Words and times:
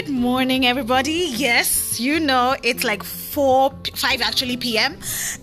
Good 0.00 0.08
morning, 0.08 0.64
everybody. 0.64 1.28
Yes, 1.28 2.00
you 2.00 2.20
know, 2.20 2.56
it's 2.62 2.84
like 2.84 3.02
4, 3.04 3.70
5 3.94 4.22
actually 4.22 4.56
p.m. 4.56 4.96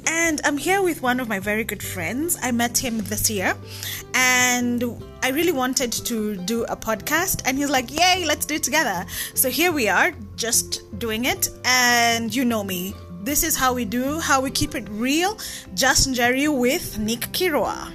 And 0.07 0.41
I'm 0.43 0.57
here 0.57 0.81
with 0.81 1.03
one 1.03 1.19
of 1.19 1.29
my 1.29 1.37
very 1.37 1.63
good 1.63 1.83
friends. 1.83 2.39
I 2.41 2.51
met 2.51 2.75
him 2.75 2.97
this 3.01 3.29
year 3.29 3.55
and 4.15 4.83
I 5.21 5.29
really 5.29 5.51
wanted 5.51 5.91
to 5.91 6.37
do 6.37 6.63
a 6.63 6.75
podcast. 6.75 7.43
And 7.45 7.55
he's 7.55 7.69
like, 7.69 7.91
Yay, 7.91 8.25
let's 8.25 8.47
do 8.47 8.55
it 8.55 8.63
together. 8.63 9.05
So 9.35 9.47
here 9.47 9.71
we 9.71 9.89
are, 9.89 10.11
just 10.37 10.81
doing 10.97 11.25
it. 11.25 11.49
And 11.63 12.35
you 12.35 12.43
know 12.43 12.63
me. 12.63 12.95
This 13.21 13.43
is 13.43 13.55
how 13.55 13.75
we 13.75 13.85
do, 13.85 14.19
how 14.19 14.41
we 14.41 14.49
keep 14.49 14.73
it 14.73 14.89
real. 14.89 15.37
Just 15.75 16.11
Jerry 16.15 16.47
with 16.47 16.97
Nick 16.97 17.29
Kirwa. 17.31 17.93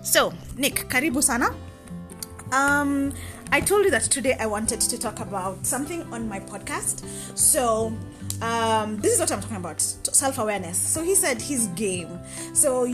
So, 0.00 0.32
Nick, 0.56 0.88
karibu 0.88 1.22
sana. 1.22 1.54
Um, 2.50 3.12
I 3.50 3.60
told 3.60 3.84
you 3.84 3.90
that 3.92 4.02
today 4.02 4.36
I 4.38 4.46
wanted 4.46 4.80
to 4.80 4.98
talk 4.98 5.20
about 5.20 5.64
something 5.64 6.02
on 6.12 6.28
my 6.28 6.38
podcast. 6.38 7.04
So, 7.36 7.96
um, 8.42 8.98
this 8.98 9.14
is 9.14 9.20
what 9.20 9.32
I'm 9.32 9.40
talking 9.40 9.56
about 9.56 9.80
self 9.80 10.38
awareness. 10.38 10.76
So, 10.76 11.02
he 11.02 11.14
said 11.14 11.40
his 11.40 11.68
game. 11.68 12.18
So, 12.52 12.86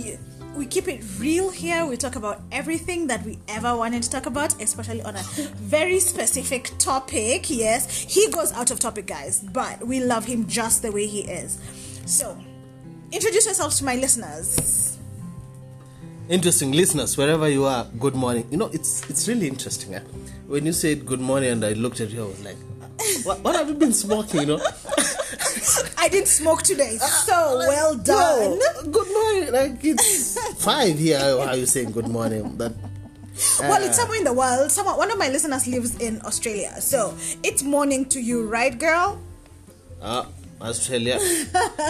we 0.56 0.66
keep 0.66 0.86
it 0.86 1.02
real 1.18 1.50
here. 1.50 1.84
We 1.84 1.96
talk 1.96 2.14
about 2.14 2.40
everything 2.52 3.08
that 3.08 3.24
we 3.24 3.40
ever 3.48 3.76
wanted 3.76 4.04
to 4.04 4.10
talk 4.10 4.26
about, 4.26 4.60
especially 4.62 5.02
on 5.02 5.16
a 5.16 5.22
very 5.56 5.98
specific 5.98 6.70
topic. 6.78 7.50
Yes, 7.50 8.02
he 8.02 8.30
goes 8.30 8.52
out 8.52 8.70
of 8.70 8.78
topic, 8.78 9.06
guys, 9.06 9.40
but 9.52 9.84
we 9.84 10.00
love 10.00 10.24
him 10.24 10.46
just 10.46 10.82
the 10.82 10.92
way 10.92 11.06
he 11.06 11.22
is. 11.22 11.58
So, 12.06 12.38
introduce 13.10 13.46
yourself 13.46 13.74
to 13.76 13.84
my 13.84 13.96
listeners 13.96 14.93
interesting 16.28 16.72
listeners 16.72 17.18
wherever 17.18 17.48
you 17.48 17.64
are 17.66 17.86
good 17.98 18.14
morning 18.14 18.46
you 18.50 18.56
know 18.56 18.70
it's 18.72 19.08
it's 19.10 19.28
really 19.28 19.46
interesting 19.46 19.94
eh? 19.94 20.00
when 20.46 20.64
you 20.64 20.72
said 20.72 21.04
good 21.04 21.20
morning 21.20 21.50
and 21.50 21.64
i 21.64 21.74
looked 21.74 22.00
at 22.00 22.08
you 22.08 22.22
i 22.22 22.26
was 22.26 22.42
like 22.42 22.56
what, 23.24 23.38
what 23.40 23.54
have 23.54 23.68
you 23.68 23.74
been 23.74 23.92
smoking 23.92 24.40
you 24.40 24.46
know 24.46 24.58
i 25.98 26.08
didn't 26.08 26.28
smoke 26.28 26.62
today 26.62 26.96
so 26.96 27.56
like, 27.58 27.68
well 27.68 27.94
done 27.96 28.58
no, 28.58 28.90
good 28.90 29.12
morning 29.12 29.52
like 29.52 29.84
it's 29.84 30.64
five 30.64 30.98
here 30.98 31.18
how 31.18 31.40
are 31.40 31.56
you 31.56 31.66
saying 31.66 31.90
good 31.92 32.08
morning 32.08 32.56
that 32.56 32.72
uh, 32.72 33.66
well, 33.66 33.82
it's 33.82 33.96
somewhere 33.96 34.18
in 34.18 34.22
the 34.22 34.32
world. 34.32 34.70
Someone, 34.70 34.96
one 34.96 35.10
of 35.10 35.18
my 35.18 35.28
listeners 35.28 35.66
lives 35.66 35.96
in 35.96 36.22
Australia, 36.22 36.80
so 36.80 37.16
it's 37.42 37.64
morning 37.64 38.04
to 38.10 38.20
you, 38.20 38.46
right, 38.46 38.78
girl? 38.78 39.20
Uh, 40.00 40.26
Australia. 40.60 41.18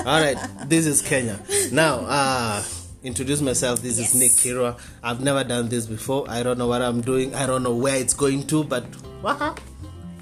All 0.06 0.22
right, 0.22 0.38
this 0.64 0.86
is 0.86 1.02
Kenya. 1.02 1.38
Now, 1.70 1.96
uh, 2.08 2.62
introduce 3.04 3.42
myself. 3.42 3.82
This 3.82 3.98
yes. 3.98 4.14
is 4.14 4.20
Nick 4.20 4.30
Kirwa. 4.32 4.78
I've 5.02 5.20
never 5.20 5.44
done 5.44 5.68
this 5.68 5.86
before. 5.86 6.24
I 6.28 6.42
don't 6.42 6.58
know 6.58 6.66
what 6.66 6.82
I'm 6.82 7.02
doing. 7.02 7.34
I 7.34 7.46
don't 7.46 7.62
know 7.62 7.74
where 7.74 7.96
it's 7.96 8.14
going 8.14 8.46
to, 8.48 8.64
but 8.64 8.84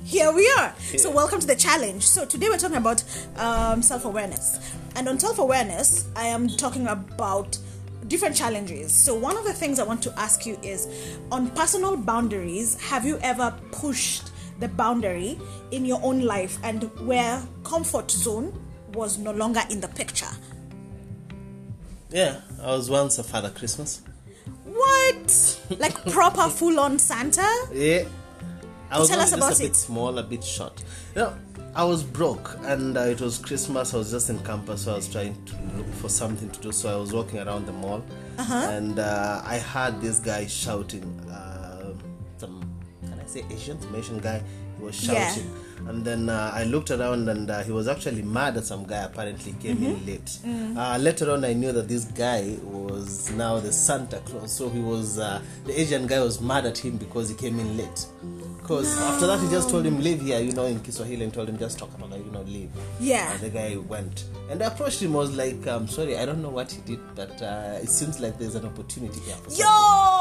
here 0.05 0.33
we 0.33 0.47
are. 0.59 0.75
Yeah. 0.91 0.99
So, 0.99 1.11
welcome 1.11 1.41
to 1.41 1.47
the 1.47 1.55
challenge. 1.55 2.07
So, 2.07 2.27
today 2.27 2.49
we're 2.49 2.59
talking 2.59 2.77
about 2.77 3.03
um, 3.37 3.83
self 3.83 4.05
awareness. 4.05 4.75
And 4.97 5.09
on 5.09 5.19
self 5.19 5.39
awareness, 5.39 6.09
I 6.17 6.27
am 6.27 6.49
talking 6.49 6.89
about 6.89 7.57
different 8.09 8.37
challenges. 8.37 8.93
So, 8.93 9.15
one 9.15 9.37
of 9.37 9.45
the 9.45 9.53
things 9.53 9.79
I 9.79 9.85
want 9.85 10.03
to 10.03 10.19
ask 10.19 10.45
you 10.45 10.59
is 10.63 11.19
on 11.31 11.51
personal 11.51 11.97
boundaries, 11.97 12.81
have 12.81 13.07
you 13.07 13.19
ever 13.23 13.55
pushed 13.71 14.31
the 14.59 14.69
boundary 14.69 15.39
in 15.71 15.85
your 15.85 16.01
own 16.03 16.23
life 16.23 16.59
and 16.63 16.85
where 17.07 17.41
comfort 17.65 18.11
zone 18.11 18.53
was 18.93 19.19
no 19.19 19.31
longer 19.31 19.63
in 19.71 19.81
the 19.81 19.89
picture? 19.89 20.29
Yeah, 22.13 22.41
I 22.63 22.67
was 22.67 22.91
once 22.91 23.19
a 23.19 23.23
Father 23.23 23.51
Christmas. 23.51 24.03
What? 24.65 25.61
Like 25.79 25.95
proper 26.13 26.49
full 26.49 26.79
on 26.79 26.99
Santa? 26.99 27.49
Yeah. 27.73 28.05
I 28.91 28.99
was 28.99 29.09
Tell 29.09 29.21
us 29.21 29.33
about 29.33 29.51
just 29.51 29.61
a 29.63 29.65
it. 29.65 29.69
bit 29.69 29.77
small, 29.77 30.19
a 30.19 30.23
bit 30.23 30.45
short. 30.45 30.85
You 31.15 31.23
know, 31.23 31.35
I 31.75 31.85
was 31.85 32.03
broke 32.03 32.59
and 32.65 32.99
uh, 32.99 33.03
it 33.03 33.21
was 33.21 33.39
Christmas. 33.39 33.95
I 33.95 33.97
was 33.97 34.11
just 34.11 34.29
in 34.29 34.39
campus, 34.41 34.85
so 34.85 34.93
I 34.93 34.97
was 34.97 35.11
trying 35.11 35.43
to 35.47 35.57
look 35.77 35.87
for 35.95 36.11
something 36.11 36.51
to 36.51 36.61
do. 36.61 36.73
So 36.73 36.95
I 36.95 37.01
was 37.01 37.15
walking 37.15 37.39
around 37.39 37.65
the 37.65 37.73
mall 37.73 38.05
uh-huh. 38.37 38.69
and 38.71 38.99
uh, 38.99 39.41
I 39.45 39.59
heard 39.59 40.03
this 40.03 40.19
guy 40.19 40.47
shouting. 40.47 41.05
Uh, 41.31 41.52
some, 41.52 41.52
can 41.52 41.52
I 41.52 41.52
say 43.33 43.45
Asian? 43.51 43.81
Some 43.81 43.95
Asian 43.95 44.19
guy. 44.19 44.43
He 44.79 44.85
was 44.85 44.95
shouting. 44.95 45.45
Yeah 45.45 45.73
and 45.89 46.05
then 46.05 46.29
uh, 46.29 46.51
I 46.55 46.65
looked 46.65 46.91
around 46.91 47.29
and 47.29 47.51
uh, 47.51 47.63
he 47.63 47.73
was 47.73 47.89
actually 47.89 48.23
mad 48.23 48.57
at 48.57 48.65
some 48.65 48.85
guy 48.85 49.03
apparently 49.05 49.55
came 49.61 49.77
mm-hmm. 49.79 49.87
in 49.87 50.07
late. 50.07 50.25
Mm. 50.45 50.77
Uh, 50.77 50.99
later 50.99 51.31
on, 51.33 51.45
I 51.45 51.53
knew 51.53 51.73
that 51.73 51.89
this 51.89 52.05
guy 52.05 52.57
was 52.63 53.31
now 53.33 53.59
the 53.59 53.73
Santa 53.73 54.19
Claus. 54.19 54.53
So 54.57 54.69
he 54.69 54.81
was 54.81 55.19
uh, 55.19 55.43
the 55.65 55.79
Asian 55.81 56.07
guy 56.07 56.21
was 56.21 56.41
mad 56.41 56.67
at 56.67 56.79
him 56.79 56.97
because 56.97 57.29
he 57.29 57.35
came 57.35 57.59
in 57.59 57.77
late. 57.77 58.07
Because 58.59 58.97
no. 58.97 59.07
after 59.07 59.27
that, 59.27 59.41
he 59.41 59.49
just 59.51 59.71
told 59.71 59.85
him 59.85 60.01
leave 60.01 60.21
here, 60.21 60.41
you 60.41 60.53
know, 60.53 60.67
in 60.67 60.81
Kiswahili, 60.81 61.25
and 61.25 61.35
told 61.35 61.49
him 61.49 61.59
just 61.59 61.79
talk 61.79 61.93
about 61.95 62.13
it, 62.13 62.25
you 62.25 62.31
know, 62.31 62.43
leave. 62.43 62.71
Yeah. 63.01 63.33
And 63.33 63.41
the 63.41 63.51
guy 63.51 63.77
went, 63.77 64.25
and 64.51 64.63
I 64.63 64.67
approached 64.67 65.03
him. 65.03 65.15
Was 65.15 65.37
like, 65.37 65.67
I'm 65.67 65.89
sorry, 65.89 66.17
I 66.17 66.25
don't 66.25 66.43
know 66.43 66.51
what 66.51 66.71
he 66.71 66.81
did, 66.83 67.01
but 67.17 67.43
uh, 67.43 67.79
it 67.83 67.89
seems 67.89 68.21
like 68.21 68.39
there's 68.39 68.55
an 68.55 68.65
opportunity 68.65 69.19
here. 69.21 69.35
Yo. 69.49 69.49
So, 69.49 69.65
well 69.65 69.69
yeah. 69.69 70.12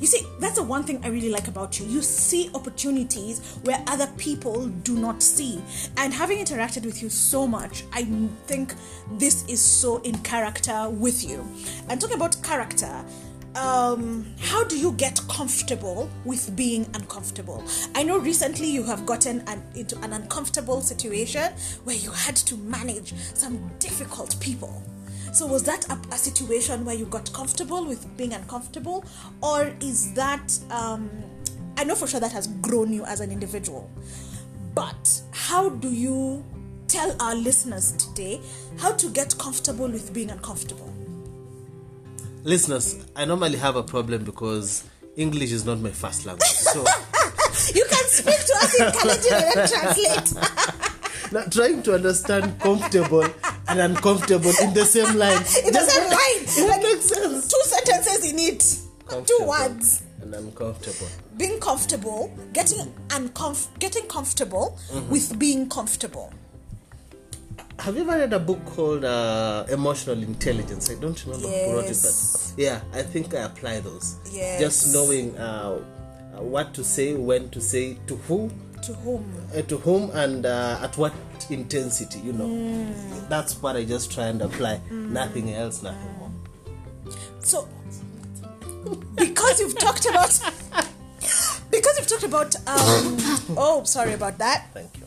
You 0.00 0.06
see, 0.06 0.26
that's 0.38 0.56
the 0.56 0.62
one 0.62 0.84
thing 0.84 1.00
I 1.04 1.08
really 1.08 1.30
like 1.30 1.48
about 1.48 1.78
you. 1.78 1.86
You 1.86 2.02
see 2.02 2.50
opportunities 2.54 3.58
where 3.64 3.82
other 3.86 4.06
people 4.16 4.68
do 4.68 4.96
not 4.96 5.22
see. 5.22 5.62
And 5.96 6.12
having 6.12 6.38
interacted 6.38 6.84
with 6.84 7.02
you 7.02 7.08
so 7.08 7.46
much, 7.46 7.84
I 7.92 8.04
think 8.46 8.74
this 9.12 9.44
is 9.48 9.60
so 9.60 9.98
in 10.02 10.18
character 10.18 10.88
with 10.88 11.24
you. 11.28 11.46
And 11.88 12.00
talking 12.00 12.16
about 12.16 12.42
character, 12.42 13.04
um, 13.54 14.24
how 14.40 14.64
do 14.64 14.78
you 14.78 14.92
get 14.92 15.20
comfortable 15.28 16.08
with 16.24 16.54
being 16.56 16.86
uncomfortable? 16.94 17.62
I 17.94 18.02
know 18.02 18.18
recently 18.18 18.68
you 18.68 18.82
have 18.84 19.04
gotten 19.04 19.40
an, 19.46 19.62
into 19.74 19.98
an 19.98 20.12
uncomfortable 20.12 20.80
situation 20.80 21.52
where 21.84 21.96
you 21.96 22.10
had 22.10 22.36
to 22.36 22.56
manage 22.56 23.12
some 23.34 23.70
difficult 23.78 24.38
people. 24.40 24.82
So, 25.32 25.46
was 25.46 25.62
that 25.64 25.88
a, 25.88 25.98
a 26.12 26.18
situation 26.18 26.84
where 26.84 26.94
you 26.94 27.06
got 27.06 27.32
comfortable 27.32 27.86
with 27.86 28.16
being 28.16 28.32
uncomfortable, 28.32 29.04
or 29.42 29.74
is 29.80 30.12
that, 30.14 30.58
um, 30.70 31.10
I 31.76 31.84
know 31.84 31.94
for 31.94 32.06
sure 32.06 32.20
that 32.20 32.32
has 32.32 32.46
grown 32.46 32.92
you 32.92 33.04
as 33.04 33.20
an 33.20 33.30
individual, 33.30 33.90
but 34.74 35.22
how 35.32 35.70
do 35.70 35.90
you 35.90 36.44
tell 36.86 37.16
our 37.20 37.34
listeners 37.34 37.92
today 37.92 38.40
how 38.78 38.92
to 38.92 39.08
get 39.08 39.36
comfortable 39.38 39.88
with 39.88 40.12
being 40.12 40.30
uncomfortable? 40.30 40.92
listeners, 42.44 43.04
I 43.14 43.24
normally 43.24 43.58
have 43.58 43.76
a 43.76 43.82
problem 43.82 44.24
because 44.24 44.84
English 45.16 45.52
is 45.52 45.64
not 45.64 45.80
my 45.80 45.90
first 45.90 46.26
language. 46.26 46.48
So 46.48 46.80
you 47.74 47.84
can 47.88 48.04
speak 48.06 48.44
to 48.46 48.54
us 48.54 48.80
in 48.80 48.86
Kalenjin 48.86 49.32
and 49.32 49.54
then 49.54 49.68
translate. 49.68 50.78
now, 51.32 51.42
trying 51.44 51.82
to 51.84 51.94
understand 51.94 52.58
comfortable 52.60 53.24
and 53.68 53.80
uncomfortable 53.80 54.52
in 54.62 54.74
the 54.74 54.84
same 54.84 55.16
line. 55.16 55.38
In 55.66 55.72
the 55.72 55.80
same 55.80 56.08
line. 56.10 56.44
It 56.44 56.68
like 56.68 56.82
makes 56.82 57.04
sense. 57.06 57.48
Two 57.48 57.60
sentences 57.64 58.30
in 58.32 58.38
it. 58.38 59.26
Two 59.26 59.46
words. 59.46 60.02
And 60.20 60.34
uncomfortable. 60.34 61.08
Being 61.36 61.58
comfortable, 61.60 62.32
getting 62.52 62.92
uncomf- 63.08 63.68
getting 63.78 64.06
comfortable 64.06 64.78
mm-hmm. 64.90 65.10
with 65.10 65.38
being 65.38 65.68
comfortable 65.68 66.32
have 67.78 67.96
you 67.96 68.02
ever 68.02 68.16
read 68.18 68.32
a 68.32 68.38
book 68.38 68.64
called 68.64 69.04
uh, 69.04 69.64
Emotional 69.68 70.22
Intelligence? 70.22 70.88
I 70.88 70.94
don't 70.94 71.20
remember 71.26 71.48
yes. 71.48 71.66
who 71.66 71.74
wrote 71.74 71.90
it, 71.90 71.98
but 72.02 72.62
yeah, 72.62 72.80
I 72.92 73.02
think 73.02 73.34
I 73.34 73.40
apply 73.40 73.80
those. 73.80 74.18
Yes. 74.30 74.60
Just 74.60 74.94
knowing 74.94 75.36
uh, 75.36 75.78
what 76.38 76.74
to 76.74 76.84
say, 76.84 77.14
when 77.14 77.50
to 77.50 77.60
say, 77.60 77.98
to 78.06 78.16
who, 78.16 78.50
to 78.82 78.92
whom, 78.94 79.24
uh, 79.56 79.62
to 79.62 79.76
whom, 79.78 80.10
and 80.10 80.46
uh, 80.46 80.80
at 80.82 80.96
what 80.96 81.12
intensity. 81.50 82.20
You 82.20 82.32
know, 82.32 82.46
mm. 82.46 83.28
that's 83.28 83.60
what 83.62 83.76
I 83.76 83.84
just 83.84 84.12
try 84.12 84.26
and 84.26 84.42
apply. 84.42 84.80
Mm. 84.90 85.10
Nothing 85.10 85.54
else, 85.54 85.82
nothing 85.82 86.18
more. 86.18 86.30
So, 87.40 87.68
because 89.16 89.60
you've 89.60 89.78
talked 89.78 90.06
about, 90.06 90.38
because 91.70 91.98
you've 91.98 92.08
talked 92.08 92.24
about, 92.24 92.56
um, 92.66 93.16
oh, 93.56 93.82
sorry 93.84 94.14
about 94.14 94.38
that. 94.38 94.68
Thank 94.74 94.96
you 94.96 95.02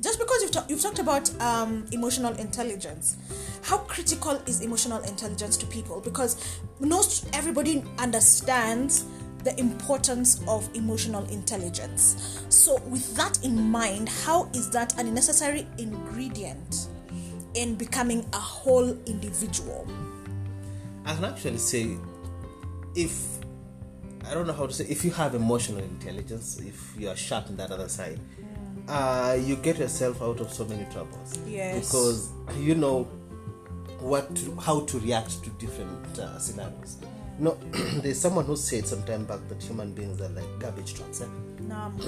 just 0.00 0.18
because 0.18 0.42
you've, 0.42 0.50
ta- 0.50 0.64
you've 0.68 0.82
talked 0.82 0.98
about 0.98 1.30
um, 1.40 1.86
emotional 1.92 2.34
intelligence 2.34 3.16
how 3.62 3.78
critical 3.78 4.32
is 4.46 4.60
emotional 4.60 5.00
intelligence 5.04 5.56
to 5.56 5.66
people 5.66 6.00
because 6.00 6.60
most 6.80 7.28
everybody 7.32 7.84
understands 7.98 9.04
the 9.44 9.58
importance 9.58 10.42
of 10.48 10.68
emotional 10.74 11.24
intelligence 11.30 12.44
so 12.48 12.80
with 12.82 13.14
that 13.16 13.42
in 13.44 13.60
mind 13.60 14.08
how 14.08 14.48
is 14.54 14.70
that 14.70 14.98
a 14.98 15.02
necessary 15.02 15.66
ingredient 15.78 16.88
in 17.54 17.74
becoming 17.74 18.24
a 18.32 18.38
whole 18.38 18.90
individual 19.06 19.86
i 21.04 21.14
can 21.14 21.24
actually 21.24 21.58
say 21.58 21.96
if 22.94 23.38
i 24.26 24.34
don't 24.34 24.46
know 24.46 24.52
how 24.52 24.66
to 24.66 24.72
say 24.72 24.84
if 24.88 25.04
you 25.04 25.10
have 25.10 25.34
emotional 25.34 25.82
intelligence 25.82 26.58
if 26.60 26.94
you 26.98 27.08
are 27.08 27.16
sharp 27.16 27.48
in 27.48 27.56
that 27.56 27.70
other 27.70 27.88
side 27.88 28.20
uh, 28.88 29.38
you 29.40 29.56
get 29.56 29.78
yourself 29.78 30.22
out 30.22 30.40
of 30.40 30.52
so 30.52 30.64
many 30.64 30.84
troubles. 30.92 31.38
Yes. 31.46 31.86
Because, 31.86 32.30
you 32.58 32.74
know, 32.74 33.04
what 34.00 34.34
to, 34.36 34.56
how 34.56 34.80
to 34.80 34.98
react 35.00 35.42
to 35.44 35.50
different 35.50 36.18
uh, 36.18 36.38
scenarios. 36.38 36.98
No, 37.42 37.58
there's 38.02 38.20
someone 38.20 38.44
who 38.44 38.54
said 38.54 38.86
some 38.86 39.02
time 39.02 39.24
back 39.24 39.40
that 39.48 39.60
human 39.60 39.92
beings 39.92 40.20
are 40.20 40.28
like 40.28 40.46
garbage 40.60 40.94
trucks. 40.94 41.22
Eh? 41.22 41.24
Um, 41.74 41.98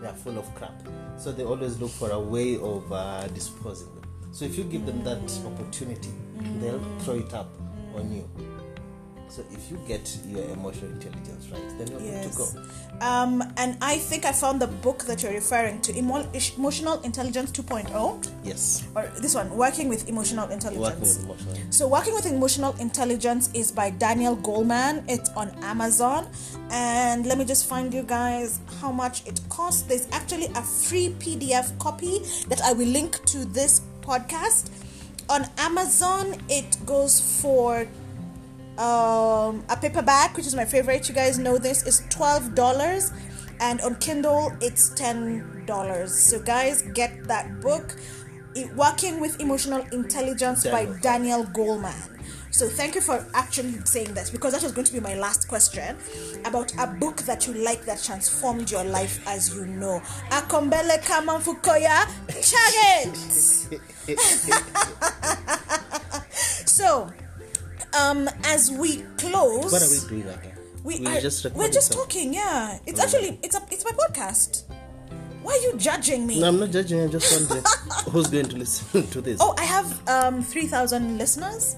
They 0.00 0.08
are 0.08 0.12
full 0.12 0.36
of 0.36 0.52
crap, 0.56 0.74
so 1.16 1.30
they 1.30 1.44
always 1.44 1.78
look 1.80 1.90
for 1.90 2.10
a 2.10 2.18
way 2.18 2.56
of 2.56 2.92
uh, 2.92 3.28
disposing 3.28 3.94
them. 3.94 4.02
So 4.32 4.44
if 4.44 4.58
you 4.58 4.64
give 4.64 4.86
them 4.86 5.04
that 5.04 5.22
opportunity, 5.46 6.10
they'll 6.60 6.82
throw 6.98 7.14
it 7.14 7.32
up 7.32 7.48
on 7.94 8.12
you. 8.12 8.28
So 9.28 9.42
if 9.50 9.68
you 9.70 9.78
get 9.88 10.16
your 10.28 10.44
emotional 10.50 10.92
intelligence 10.92 11.48
right, 11.50 11.60
then 11.78 11.88
you're 11.88 11.98
good 12.22 12.30
to 12.30 12.36
go. 12.38 12.44
yes. 12.54 13.02
Um, 13.02 13.42
and 13.56 13.76
I 13.82 13.96
think 13.98 14.24
I 14.24 14.30
found 14.32 14.60
the 14.60 14.68
book 14.68 15.04
that 15.04 15.22
you're 15.24 15.32
referring 15.32 15.80
to, 15.82 15.96
Emo- 15.98 16.28
Emotional 16.56 17.00
Intelligence 17.02 17.50
2.0, 17.50 18.30
Yes, 18.44 18.84
or 18.94 19.10
this 19.20 19.34
one, 19.34 19.50
Working 19.56 19.88
with 19.88 20.08
Emotional 20.08 20.48
Intelligence. 20.50 20.78
working 20.86 21.00
with 21.00 21.24
emotional. 21.46 21.72
So, 21.72 21.88
Working 21.88 22.14
with 22.14 22.26
Emotional 22.26 22.76
Intelligence 22.78 23.50
is 23.54 23.72
by 23.72 23.90
Daniel 23.90 24.36
Goleman. 24.36 25.02
It's 25.08 25.30
on 25.30 25.50
Amazon. 25.64 26.28
And 26.70 27.26
let 27.26 27.36
me 27.36 27.44
just 27.44 27.66
find 27.66 27.92
you 27.92 28.02
guys 28.04 28.60
how 28.80 28.92
much 28.92 29.26
it 29.26 29.40
costs. 29.48 29.82
There's 29.82 30.06
actually 30.12 30.46
a 30.54 30.62
free 30.62 31.08
PDF 31.18 31.76
copy 31.80 32.20
that 32.48 32.60
I 32.62 32.72
will 32.72 32.86
link 32.88 33.24
to 33.26 33.44
this 33.46 33.80
podcast. 34.02 34.70
On 35.28 35.44
Amazon, 35.58 36.36
it 36.48 36.76
goes 36.86 37.40
for 37.40 37.86
um, 38.78 39.64
a 39.68 39.76
paperback, 39.80 40.36
which 40.36 40.46
is 40.46 40.54
my 40.54 40.64
favorite. 40.64 41.08
You 41.08 41.14
guys 41.14 41.38
know 41.38 41.58
this 41.58 41.86
is 41.86 42.02
twelve 42.10 42.54
dollars, 42.54 43.12
and 43.60 43.80
on 43.82 43.96
Kindle 43.96 44.52
it's 44.60 44.90
ten 44.90 45.64
dollars. 45.66 46.12
So 46.12 46.40
guys, 46.40 46.82
get 46.94 47.24
that 47.24 47.60
book, 47.60 47.94
it, 48.54 48.74
"Working 48.74 49.20
with 49.20 49.40
Emotional 49.40 49.84
Intelligence" 49.92 50.64
by 50.64 50.84
Daniel. 50.84 50.98
Daniel 51.00 51.44
Goleman. 51.44 52.14
So 52.54 52.68
thank 52.68 52.94
you 52.94 53.00
for 53.00 53.26
actually 53.34 53.72
saying 53.84 54.14
that 54.14 54.30
because 54.30 54.52
that 54.52 54.62
was 54.62 54.70
going 54.70 54.84
to 54.84 54.92
be 54.92 55.00
my 55.00 55.16
last 55.16 55.48
question 55.48 55.96
about 56.44 56.72
a 56.78 56.86
book 56.86 57.16
that 57.22 57.48
you 57.48 57.54
like 57.54 57.84
that 57.84 58.00
transformed 58.00 58.70
your 58.70 58.84
life 58.84 59.26
as 59.26 59.52
you 59.52 59.66
know. 59.66 60.00
Akombele 60.30 61.02
Kamanfukoya 61.02 62.06
Chagit. 62.28 63.16
so, 66.68 67.10
um, 67.98 68.28
as 68.44 68.70
we 68.70 69.02
close, 69.18 69.72
What 69.72 69.82
are 69.82 69.90
we 69.90 70.22
doing 70.22 70.34
again? 70.34 70.56
we 70.84 71.00
We're 71.00 71.16
are 71.16 71.20
just 71.20 71.44
we're 71.54 71.68
just 71.68 71.92
something. 71.92 72.04
talking. 72.06 72.34
Yeah, 72.34 72.78
it's 72.86 73.00
actually 73.00 73.38
it's 73.42 73.56
a 73.56 73.62
it's 73.70 73.84
my 73.84 73.92
podcast. 73.92 74.64
Why 75.42 75.52
are 75.52 75.62
you 75.72 75.78
judging 75.78 76.26
me? 76.26 76.40
No, 76.40 76.48
I'm 76.48 76.58
not 76.60 76.70
judging. 76.70 77.00
I'm 77.02 77.10
just 77.10 77.30
wondering 77.40 77.64
who's 78.10 78.26
going 78.28 78.46
to 78.48 78.56
listen 78.56 79.06
to 79.14 79.20
this. 79.20 79.38
Oh, 79.40 79.54
I 79.58 79.64
have 79.64 80.08
um 80.08 80.42
three 80.42 80.66
thousand 80.66 81.18
listeners. 81.18 81.76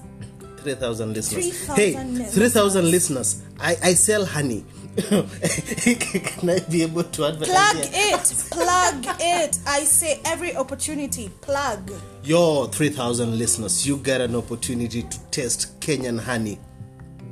3,000 0.57 1.13
listeners. 1.13 1.65
3,000 1.67 1.75
hey, 1.77 1.93
listeners. 1.93 2.33
3,000 2.35 2.91
listeners. 2.91 3.43
I, 3.59 3.77
I 3.83 3.93
sell 3.93 4.25
honey. 4.25 4.65
Can 4.97 6.49
I 6.49 6.59
be 6.71 6.81
able 6.81 7.03
to 7.03 7.25
advertise? 7.25 7.53
Plug 7.53 7.75
here? 7.85 8.15
it, 8.15 8.45
plug 8.49 9.05
it. 9.19 9.59
I 9.67 9.81
say 9.83 10.19
every 10.25 10.55
opportunity, 10.55 11.29
plug. 11.41 11.91
Your 12.23 12.67
3,000 12.67 13.37
listeners, 13.37 13.85
you 13.85 13.97
get 13.97 14.21
an 14.21 14.35
opportunity 14.35 15.03
to 15.03 15.19
taste 15.29 15.79
Kenyan 15.79 16.19
honey. 16.19 16.57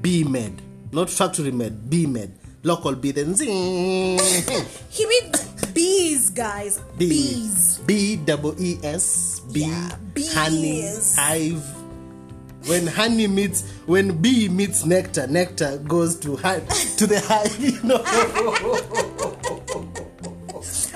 Bee 0.01 0.23
made. 0.23 0.61
Not 0.91 1.09
factory 1.09 1.51
made, 1.51 1.89
bee 1.89 2.05
made. 2.05 2.31
Local 2.61 2.93
bee, 2.95 3.11
then 3.11 3.33
zing. 3.33 4.19
He 4.89 5.05
means 5.07 5.45
bees, 5.73 6.29
guys. 6.29 6.79
Bees. 6.97 7.79
B 7.85 8.15
double 8.15 8.55
E 8.61 8.77
S. 8.83 9.39
Bee. 9.51 9.61
Yeah, 9.61 9.95
bees. 10.13 10.33
Honey. 10.35 10.83
Hive. 11.15 11.84
When 12.67 12.87
honey 12.87 13.27
meets, 13.27 13.69
when 13.85 14.21
bee 14.21 14.49
meets 14.49 14.85
nectar, 14.85 15.27
nectar 15.27 15.77
goes 15.79 16.17
to 16.21 16.35
hive, 16.35 16.67
to 16.97 17.05
the 17.07 17.19
hive. 17.19 17.55
You 17.65 17.81
know. 17.83 18.01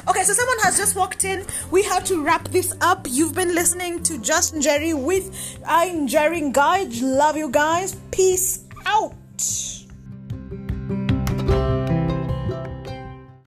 Okay, 0.09 0.23
so 0.23 0.33
someone 0.33 0.57
has 0.63 0.77
just 0.77 0.95
walked 0.95 1.23
in. 1.23 1.45
We 1.69 1.83
have 1.83 2.03
to 2.05 2.23
wrap 2.23 2.47
this 2.47 2.73
up. 2.81 3.05
You've 3.09 3.35
been 3.35 3.53
listening 3.53 4.01
to 4.03 4.17
Just 4.19 4.59
Jerry 4.59 4.93
with 4.93 5.59
I'm 5.65 6.07
Jerry 6.07 6.49
Guide. 6.51 6.93
Love 7.01 7.37
you 7.37 7.49
guys. 7.49 7.95
Peace 8.11 8.65
out. 8.85 9.13